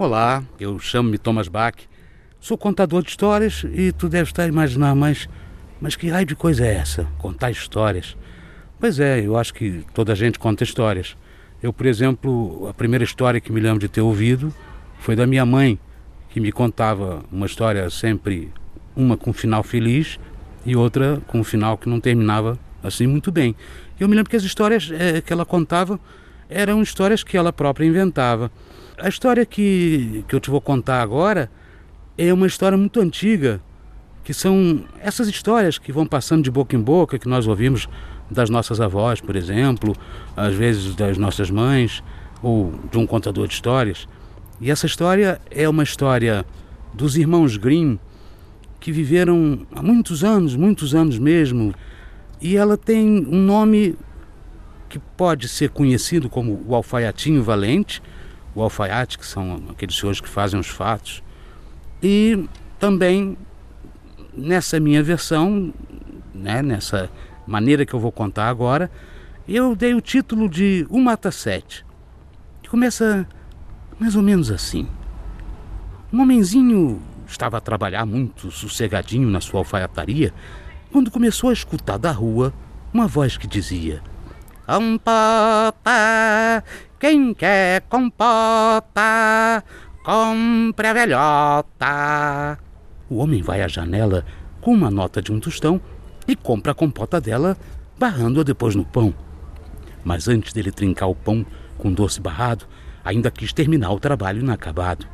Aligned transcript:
Olá, 0.00 0.44
eu 0.60 0.78
chamo-me 0.78 1.18
Thomas 1.18 1.48
Bach, 1.48 1.74
sou 2.38 2.56
contador 2.56 3.02
de 3.02 3.08
histórias 3.08 3.64
e 3.74 3.90
tu 3.90 4.08
deves 4.08 4.28
estar 4.28 4.44
a 4.44 4.46
imaginar, 4.46 4.94
mas, 4.94 5.28
mas 5.80 5.96
que 5.96 6.08
raio 6.08 6.24
de 6.24 6.36
coisa 6.36 6.64
é 6.64 6.72
essa? 6.72 7.08
Contar 7.18 7.50
histórias? 7.50 8.16
Pois 8.78 9.00
é, 9.00 9.18
eu 9.18 9.36
acho 9.36 9.52
que 9.52 9.84
toda 9.92 10.12
a 10.12 10.14
gente 10.14 10.38
conta 10.38 10.62
histórias. 10.62 11.16
Eu, 11.60 11.72
por 11.72 11.84
exemplo, 11.84 12.68
a 12.68 12.72
primeira 12.72 13.02
história 13.02 13.40
que 13.40 13.50
me 13.50 13.58
lembro 13.58 13.80
de 13.80 13.88
ter 13.88 14.00
ouvido 14.00 14.54
foi 15.00 15.16
da 15.16 15.26
minha 15.26 15.44
mãe, 15.44 15.76
que 16.28 16.38
me 16.38 16.52
contava 16.52 17.24
uma 17.32 17.46
história 17.46 17.90
sempre, 17.90 18.52
uma 18.94 19.16
com 19.16 19.30
um 19.30 19.32
final 19.32 19.64
feliz 19.64 20.16
e 20.64 20.76
outra 20.76 21.20
com 21.26 21.40
um 21.40 21.44
final 21.44 21.76
que 21.76 21.88
não 21.88 21.98
terminava 21.98 22.56
assim 22.84 23.08
muito 23.08 23.32
bem. 23.32 23.56
Eu 23.98 24.08
me 24.08 24.14
lembro 24.14 24.30
que 24.30 24.36
as 24.36 24.44
histórias 24.44 24.92
é, 24.92 25.20
que 25.20 25.32
ela 25.32 25.44
contava 25.44 25.98
eram 26.48 26.82
histórias 26.82 27.22
que 27.22 27.36
ela 27.36 27.52
própria 27.52 27.86
inventava. 27.86 28.50
A 28.98 29.08
história 29.08 29.44
que, 29.44 30.24
que 30.26 30.34
eu 30.34 30.40
te 30.40 30.50
vou 30.50 30.60
contar 30.60 31.02
agora 31.02 31.50
é 32.16 32.32
uma 32.32 32.46
história 32.46 32.76
muito 32.76 33.00
antiga, 33.00 33.60
que 34.24 34.34
são 34.34 34.84
essas 35.00 35.28
histórias 35.28 35.78
que 35.78 35.92
vão 35.92 36.06
passando 36.06 36.42
de 36.42 36.50
boca 36.50 36.74
em 36.74 36.80
boca, 36.80 37.18
que 37.18 37.28
nós 37.28 37.46
ouvimos 37.46 37.88
das 38.30 38.50
nossas 38.50 38.80
avós, 38.80 39.20
por 39.20 39.36
exemplo, 39.36 39.94
às 40.36 40.54
vezes 40.54 40.94
das 40.94 41.16
nossas 41.16 41.50
mães, 41.50 42.02
ou 42.42 42.72
de 42.90 42.98
um 42.98 43.06
contador 43.06 43.46
de 43.46 43.54
histórias. 43.54 44.06
E 44.60 44.70
essa 44.70 44.86
história 44.86 45.40
é 45.50 45.68
uma 45.68 45.82
história 45.82 46.44
dos 46.92 47.16
irmãos 47.16 47.56
Grimm, 47.56 47.98
que 48.80 48.92
viveram 48.92 49.66
há 49.74 49.82
muitos 49.82 50.24
anos, 50.24 50.56
muitos 50.56 50.94
anos 50.94 51.18
mesmo, 51.18 51.74
e 52.40 52.56
ela 52.56 52.76
tem 52.76 53.26
um 53.26 53.40
nome 53.40 53.96
que 54.88 54.98
pode 54.98 55.48
ser 55.48 55.70
conhecido 55.70 56.28
como 56.28 56.64
o 56.66 56.74
alfaiatinho 56.74 57.42
valente, 57.42 58.02
o 58.54 58.62
alfaiate, 58.62 59.18
que 59.18 59.26
são 59.26 59.62
aqueles 59.70 59.96
senhores 59.96 60.20
que 60.20 60.28
fazem 60.28 60.58
os 60.58 60.68
fatos. 60.68 61.22
E 62.02 62.48
também 62.78 63.36
nessa 64.36 64.78
minha 64.78 65.02
versão, 65.02 65.72
né, 66.34 66.62
nessa 66.62 67.10
maneira 67.46 67.84
que 67.84 67.94
eu 67.94 68.00
vou 68.00 68.12
contar 68.12 68.48
agora, 68.48 68.90
eu 69.48 69.74
dei 69.74 69.94
o 69.94 70.00
título 70.00 70.48
de 70.48 70.86
O 70.88 71.00
Mata 71.00 71.30
Sete, 71.30 71.84
que 72.62 72.68
começa 72.68 73.26
mais 73.98 74.14
ou 74.14 74.22
menos 74.22 74.50
assim. 74.50 74.86
Um 76.12 76.22
homenzinho 76.22 77.02
estava 77.26 77.58
a 77.58 77.60
trabalhar 77.60 78.06
muito 78.06 78.50
sossegadinho 78.50 79.28
na 79.28 79.40
sua 79.40 79.60
alfaiataria 79.60 80.32
quando 80.90 81.10
começou 81.10 81.50
a 81.50 81.52
escutar 81.52 81.98
da 81.98 82.10
rua 82.10 82.52
uma 82.92 83.06
voz 83.06 83.36
que 83.36 83.46
dizia: 83.46 84.02
Compota, 84.68 86.62
quem 87.00 87.32
quer 87.32 87.80
compota, 87.88 89.64
compre 90.04 90.86
a 90.86 90.92
velhota. 90.92 92.58
O 93.08 93.16
homem 93.16 93.40
vai 93.40 93.62
à 93.62 93.66
janela 93.66 94.26
com 94.60 94.74
uma 94.74 94.90
nota 94.90 95.22
de 95.22 95.32
um 95.32 95.40
tostão 95.40 95.80
e 96.28 96.36
compra 96.36 96.72
a 96.72 96.74
compota 96.74 97.18
dela, 97.18 97.56
barrando-a 97.98 98.42
depois 98.42 98.74
no 98.74 98.84
pão. 98.84 99.14
Mas 100.04 100.28
antes 100.28 100.52
dele 100.52 100.70
trincar 100.70 101.08
o 101.08 101.14
pão 101.14 101.46
com 101.78 101.90
doce 101.90 102.20
barrado, 102.20 102.66
ainda 103.02 103.30
quis 103.30 103.54
terminar 103.54 103.90
o 103.92 103.98
trabalho 103.98 104.40
inacabado. 104.40 105.06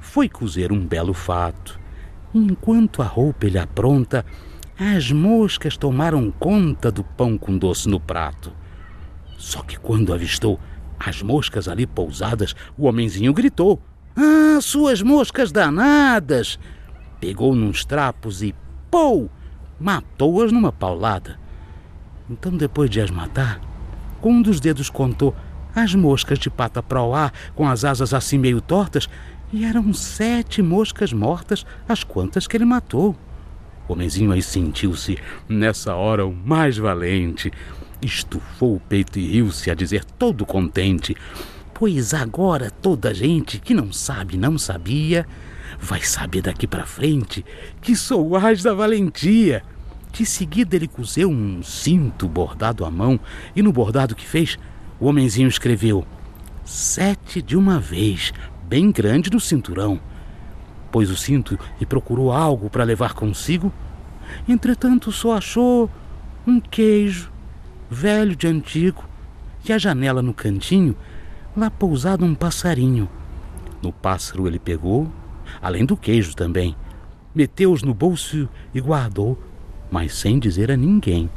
Foi 0.00 0.26
cozer 0.26 0.72
um 0.72 0.86
belo 0.86 1.12
fato. 1.12 1.78
Enquanto 2.34 3.02
a 3.02 3.06
roupa 3.06 3.44
ele 3.44 3.58
apronta, 3.58 4.24
as 4.80 5.12
moscas 5.12 5.76
tomaram 5.76 6.30
conta 6.30 6.90
do 6.90 7.04
pão 7.04 7.36
com 7.36 7.58
doce 7.58 7.90
no 7.90 8.00
prato. 8.00 8.50
Só 9.36 9.62
que 9.62 9.78
quando 9.78 10.12
avistou 10.12 10.58
as 10.98 11.22
moscas 11.22 11.68
ali 11.68 11.86
pousadas, 11.86 12.54
o 12.76 12.86
homenzinho 12.86 13.32
gritou: 13.32 13.80
Ah, 14.16 14.58
suas 14.60 15.02
moscas 15.02 15.52
danadas! 15.52 16.58
Pegou 17.20 17.54
nos 17.54 17.84
trapos 17.84 18.42
e, 18.42 18.54
pou! 18.90 19.30
Matou-as 19.78 20.52
numa 20.52 20.72
paulada. 20.72 21.38
Então, 22.28 22.56
depois 22.56 22.90
de 22.90 23.00
as 23.00 23.10
matar, 23.10 23.60
com 24.20 24.32
um 24.32 24.42
dos 24.42 24.58
dedos 24.58 24.90
contou 24.90 25.34
as 25.74 25.94
moscas 25.94 26.38
de 26.38 26.48
pata 26.48 26.82
para 26.82 27.02
o 27.02 27.14
ar, 27.14 27.32
com 27.54 27.68
as 27.68 27.84
asas 27.84 28.14
assim 28.14 28.38
meio 28.38 28.60
tortas, 28.60 29.08
e 29.52 29.64
eram 29.64 29.92
sete 29.92 30.62
moscas 30.62 31.12
mortas, 31.12 31.64
as 31.86 32.02
quantas 32.02 32.46
que 32.46 32.56
ele 32.56 32.64
matou. 32.64 33.14
O 33.86 33.92
homenzinho 33.92 34.32
aí 34.32 34.42
sentiu-se, 34.42 35.18
nessa 35.48 35.94
hora, 35.94 36.26
o 36.26 36.34
mais 36.34 36.76
valente. 36.76 37.52
Estufou 38.00 38.76
o 38.76 38.80
peito 38.80 39.18
e 39.18 39.26
riu-se 39.26 39.70
a 39.70 39.74
dizer 39.74 40.04
todo 40.04 40.44
contente: 40.44 41.16
Pois 41.72 42.12
agora 42.14 42.70
toda 42.70 43.14
gente 43.14 43.58
que 43.58 43.74
não 43.74 43.92
sabe, 43.92 44.36
não 44.36 44.58
sabia, 44.58 45.26
vai 45.78 46.02
saber 46.02 46.42
daqui 46.42 46.66
para 46.66 46.86
frente 46.86 47.44
que 47.80 47.96
sou 47.96 48.36
as 48.36 48.62
da 48.62 48.74
valentia. 48.74 49.62
De 50.12 50.24
seguida 50.24 50.76
ele 50.76 50.88
cozeu 50.88 51.30
um 51.30 51.62
cinto 51.62 52.26
bordado 52.26 52.84
à 52.84 52.90
mão 52.90 53.20
e 53.54 53.62
no 53.62 53.72
bordado 53.72 54.14
que 54.14 54.26
fez, 54.26 54.58
o 54.98 55.06
homenzinho 55.06 55.48
escreveu 55.48 56.06
sete 56.64 57.42
de 57.42 57.56
uma 57.56 57.78
vez, 57.78 58.32
bem 58.64 58.90
grande 58.90 59.30
no 59.30 59.38
cinturão. 59.38 60.00
Pôs 60.90 61.10
o 61.10 61.16
cinto 61.16 61.58
e 61.80 61.86
procurou 61.86 62.32
algo 62.32 62.70
para 62.70 62.84
levar 62.84 63.12
consigo. 63.12 63.72
Entretanto, 64.48 65.12
só 65.12 65.36
achou 65.36 65.90
um 66.46 66.58
queijo 66.58 67.30
velho 67.90 68.34
de 68.34 68.46
antigo, 68.46 69.04
e 69.68 69.72
a 69.72 69.78
janela 69.78 70.22
no 70.22 70.32
cantinho, 70.32 70.96
lá 71.56 71.70
pousado 71.70 72.24
um 72.24 72.34
passarinho. 72.34 73.08
No 73.82 73.92
pássaro 73.92 74.46
ele 74.46 74.58
pegou, 74.58 75.10
além 75.60 75.84
do 75.84 75.96
queijo 75.96 76.34
também, 76.34 76.76
meteu-os 77.34 77.82
no 77.82 77.94
bolso 77.94 78.48
e 78.74 78.80
guardou, 78.80 79.38
mas 79.90 80.14
sem 80.14 80.38
dizer 80.38 80.70
a 80.70 80.76
ninguém. 80.76 81.28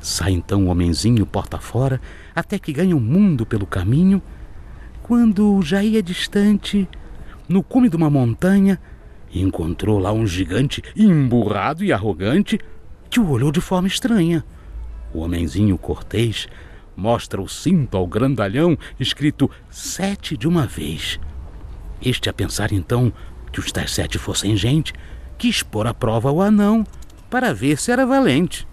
Sai 0.00 0.32
então 0.32 0.66
o 0.66 0.68
homenzinho 0.68 1.26
porta 1.26 1.58
fora, 1.58 2.00
até 2.34 2.58
que 2.58 2.72
ganha 2.72 2.96
o 2.96 2.98
um 2.98 3.02
mundo 3.02 3.46
pelo 3.46 3.66
caminho, 3.66 4.22
quando 5.02 5.60
já 5.62 5.82
ia 5.82 6.02
distante, 6.02 6.88
no 7.48 7.62
cume 7.62 7.88
de 7.88 7.96
uma 7.96 8.08
montanha, 8.08 8.80
encontrou 9.34 9.98
lá 9.98 10.12
um 10.12 10.26
gigante 10.26 10.82
emburrado 10.96 11.84
e 11.84 11.92
arrogante 11.92 12.58
que 13.10 13.20
o 13.20 13.28
olhou 13.28 13.52
de 13.52 13.60
forma 13.60 13.88
estranha. 13.88 14.44
O 15.14 15.20
homenzinho 15.20 15.76
cortês 15.76 16.48
mostra 16.96 17.40
o 17.40 17.48
cinto 17.48 17.96
ao 17.96 18.06
grandalhão 18.06 18.76
escrito 18.98 19.50
sete 19.70 20.36
de 20.36 20.46
uma 20.46 20.66
vez. 20.66 21.18
Este 22.00 22.28
a 22.28 22.32
pensar 22.32 22.72
então 22.72 23.12
que 23.52 23.60
os 23.60 23.70
tais 23.70 23.92
sete 23.92 24.18
fossem 24.18 24.56
gente, 24.56 24.92
quis 25.38 25.62
pôr 25.62 25.86
à 25.86 25.94
prova 25.94 26.30
o 26.30 26.40
anão 26.40 26.86
para 27.28 27.52
ver 27.52 27.78
se 27.78 27.90
era 27.90 28.06
valente. 28.06 28.66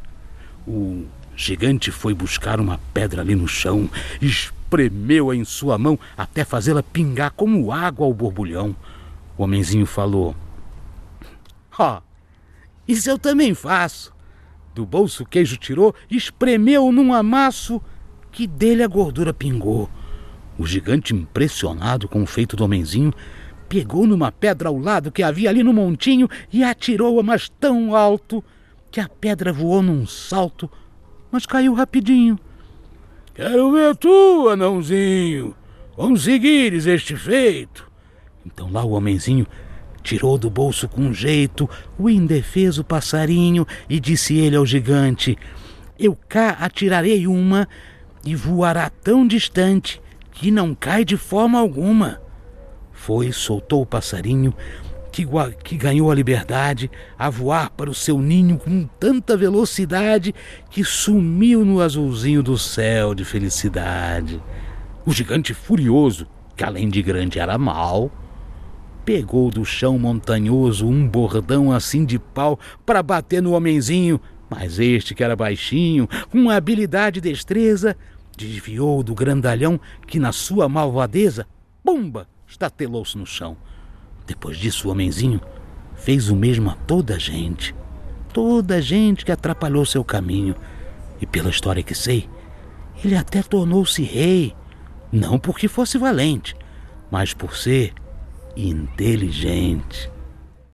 O 0.68 1.06
gigante 1.36 1.92
foi 1.92 2.14
buscar 2.14 2.60
uma 2.60 2.80
pedra 2.94 3.22
ali 3.22 3.36
no 3.36 3.48
chão, 3.48 3.90
espremeu-a 4.22 5.36
em 5.36 5.46
sua 5.46 5.78
mão 5.78 5.98
até 6.18 6.44
fazê-la 6.44 6.84
pingar 6.84 7.32
como 7.32 7.72
água 7.72 8.06
ao 8.06 8.14
borbulhão. 8.14 8.76
O 9.38 9.44
homenzinho 9.44 9.86
falou: 9.86 10.36
Ó, 11.78 11.98
oh, 11.98 12.02
isso 12.88 13.10
eu 13.10 13.18
também 13.18 13.54
faço. 13.54 14.14
Do 14.80 14.86
bolso 14.86 15.24
o 15.24 15.26
queijo 15.26 15.58
tirou 15.58 15.94
espremeu 16.10 16.90
num 16.90 17.14
amasso 17.14 17.82
que 18.32 18.48
dele 18.48 18.82
a 18.82 18.88
gordura 18.88 19.34
pingou. 19.34 19.90
O 20.58 20.66
gigante, 20.66 21.14
impressionado 21.14 22.08
com 22.08 22.24
o 22.24 22.26
feito 22.26 22.56
do 22.56 22.64
homenzinho, 22.64 23.14
pegou 23.68 24.08
numa 24.08 24.32
pedra 24.32 24.70
ao 24.70 24.80
lado 24.80 25.12
que 25.12 25.22
havia 25.22 25.50
ali 25.50 25.64
no 25.64 25.74
montinho 25.74 26.30
e 26.50 26.64
atirou-a, 26.64 27.22
mas 27.22 27.50
tão 27.60 27.94
alto 27.94 28.42
que 28.90 29.02
a 29.02 29.10
pedra 29.10 29.52
voou 29.52 29.82
num 29.82 30.08
salto, 30.08 30.72
mas 31.30 31.46
caiu 31.46 31.74
rapidinho. 31.74 32.40
Quero 33.34 33.74
ver 33.74 33.98
tu, 33.98 34.48
anãozinho, 34.48 35.54
conseguires 35.94 36.86
este 36.86 37.18
feito. 37.18 37.86
Então 38.46 38.72
lá 38.72 38.86
o 38.86 38.92
homenzinho 38.92 39.46
Tirou 40.02 40.38
do 40.38 40.50
bolso 40.50 40.88
com 40.88 41.14
jeito 41.14 41.70
o 41.98 42.10
indefeso 42.10 42.84
passarinho 42.84 43.66
e 43.90 44.00
disse 44.00 44.38
ele 44.38 44.56
ao 44.56 44.66
gigante: 44.66 45.38
Eu 45.98 46.18
cá 46.28 46.52
atirarei 46.60 47.28
uma 47.28 47.68
e 48.26 48.36
voará 48.36 48.90
tão 48.90 49.28
distante 49.28 50.02
que 50.32 50.52
não 50.52 50.74
cai 50.74 51.04
de 51.04 51.18
forma 51.18 51.60
alguma. 51.60 52.22
Foi, 52.92 53.32
soltou 53.32 53.82
o 53.82 53.86
passarinho, 53.86 54.54
que, 55.12 55.26
que, 55.64 55.78
ganhou 55.78 56.12
a 56.12 56.16
liberdade 56.16 56.90
a 57.18 57.30
voar 57.30 57.70
para 57.72 57.90
o 57.90 57.96
seu 57.96 58.20
ninho 58.20 58.58
com 58.58 58.88
tanta 59.00 59.36
velocidade 59.36 60.34
que 60.70 60.84
sumiu 60.84 61.66
no 61.66 61.82
azulzinho 61.82 62.44
do 62.44 62.58
céu 62.58 63.14
de 63.14 63.26
felicidade. 63.26 64.42
O 65.06 65.12
gigante 65.12 65.54
furioso, 65.54 66.28
que 66.56 66.64
além 66.64 66.90
de 66.90 67.02
grande 67.02 67.40
era 67.40 67.58
mau, 67.58 68.12
pegou 69.10 69.50
do 69.50 69.66
chão 69.66 69.98
montanhoso 69.98 70.86
um 70.86 71.08
bordão 71.08 71.72
assim 71.72 72.06
de 72.06 72.20
pau 72.20 72.60
para 72.86 73.02
bater 73.02 73.42
no 73.42 73.54
homenzinho, 73.54 74.22
mas 74.48 74.78
este, 74.78 75.16
que 75.16 75.24
era 75.24 75.36
baixinho, 75.36 76.08
com 76.30 76.48
habilidade 76.48 77.18
e 77.18 77.22
destreza, 77.22 77.98
desviou 78.38 79.02
do 79.02 79.16
grandalhão 79.16 79.80
que, 80.06 80.20
na 80.20 80.32
sua 80.32 80.70
malvadeza, 80.70 81.48
pumba, 81.84 82.28
estatelou-se 82.48 83.18
no 83.18 83.26
chão. 83.26 83.58
Depois 84.28 84.60
disso, 84.60 84.88
o 84.88 84.92
homenzinho 84.92 85.42
fez 85.96 86.30
o 86.30 86.36
mesmo 86.36 86.70
a 86.70 86.76
toda 86.76 87.16
a 87.16 87.20
gente. 87.20 87.74
Toda 88.32 88.76
a 88.76 88.82
gente 88.82 89.26
que 89.26 89.32
atrapalhou 89.32 89.88
seu 89.88 90.04
caminho. 90.04 90.54
E 91.20 91.26
pela 91.26 91.50
história 91.50 91.82
que 91.82 91.96
sei, 91.96 92.30
ele 93.04 93.16
até 93.16 93.42
tornou-se 93.42 94.04
rei. 94.04 94.54
Não 95.12 95.40
porque 95.40 95.68
fosse 95.68 95.98
valente, 95.98 96.56
mas 97.10 97.34
por 97.34 97.58
ser 97.58 97.92
inteligente. 98.68 100.12